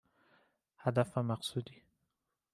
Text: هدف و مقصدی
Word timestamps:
هدف 0.77 1.17
و 1.17 1.21
مقصدی 1.23 1.83